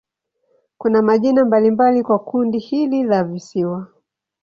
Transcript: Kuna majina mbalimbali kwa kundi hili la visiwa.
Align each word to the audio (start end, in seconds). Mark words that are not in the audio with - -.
Kuna 0.77 1.01
majina 1.01 1.45
mbalimbali 1.45 2.03
kwa 2.03 2.19
kundi 2.19 2.59
hili 2.59 3.03
la 3.03 3.23
visiwa. 3.23 3.87